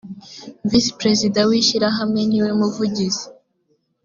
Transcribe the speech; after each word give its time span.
visi 0.69 0.91
perezida 0.99 1.39
w’ishyirahamwe 1.49 2.21
ni 2.29 2.39
we 2.43 2.51
muvugizi 2.59 3.25